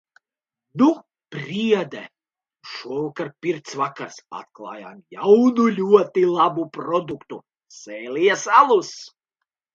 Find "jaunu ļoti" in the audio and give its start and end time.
5.19-6.25